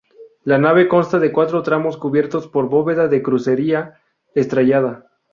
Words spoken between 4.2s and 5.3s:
estrellada.